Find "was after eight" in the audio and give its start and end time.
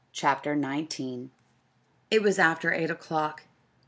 2.23-2.89